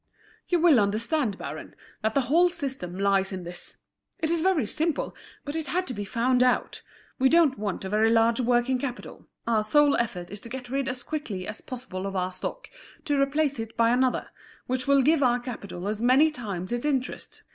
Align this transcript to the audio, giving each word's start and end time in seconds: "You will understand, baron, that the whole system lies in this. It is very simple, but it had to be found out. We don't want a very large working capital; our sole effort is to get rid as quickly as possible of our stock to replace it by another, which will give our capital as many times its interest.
"You 0.49 0.59
will 0.59 0.79
understand, 0.79 1.37
baron, 1.37 1.75
that 2.01 2.15
the 2.15 2.21
whole 2.21 2.49
system 2.49 2.97
lies 2.97 3.31
in 3.31 3.43
this. 3.43 3.77
It 4.17 4.31
is 4.31 4.41
very 4.41 4.65
simple, 4.65 5.15
but 5.45 5.55
it 5.55 5.67
had 5.67 5.85
to 5.85 5.93
be 5.93 6.05
found 6.05 6.41
out. 6.41 6.81
We 7.19 7.29
don't 7.29 7.59
want 7.59 7.85
a 7.85 7.89
very 7.89 8.09
large 8.09 8.39
working 8.39 8.79
capital; 8.79 9.27
our 9.45 9.63
sole 9.63 9.95
effort 9.97 10.31
is 10.31 10.41
to 10.41 10.49
get 10.49 10.69
rid 10.71 10.87
as 10.89 11.03
quickly 11.03 11.45
as 11.45 11.61
possible 11.61 12.07
of 12.07 12.15
our 12.15 12.33
stock 12.33 12.67
to 13.05 13.21
replace 13.21 13.59
it 13.59 13.77
by 13.77 13.91
another, 13.91 14.29
which 14.65 14.87
will 14.87 15.03
give 15.03 15.21
our 15.21 15.39
capital 15.39 15.87
as 15.87 16.01
many 16.01 16.31
times 16.31 16.71
its 16.71 16.83
interest. 16.83 17.43